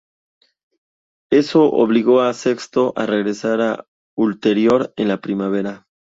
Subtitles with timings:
[1.31, 5.85] Eso obligó a Sexto a regresar a la Ulterior en la primavera.